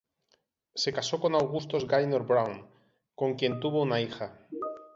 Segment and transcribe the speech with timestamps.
[0.73, 2.65] Se casó con Augustus Gaynor Brown,
[3.13, 4.47] con quien tuvo una hija.